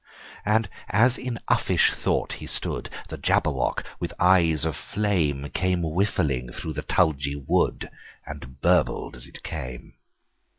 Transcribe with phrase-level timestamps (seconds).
[0.47, 6.51] And as in uffish thought he stood, The Jabberwock, with eyes of flame, Came whiffling
[6.51, 7.87] through the tulgey wood,
[8.25, 9.93] And burbled as it came!